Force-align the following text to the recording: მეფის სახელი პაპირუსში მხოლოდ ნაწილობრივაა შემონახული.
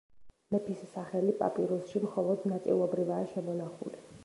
მეფის 0.53 0.79
სახელი 0.93 1.35
პაპირუსში 1.41 2.03
მხოლოდ 2.07 2.49
ნაწილობრივაა 2.55 3.31
შემონახული. 3.37 4.05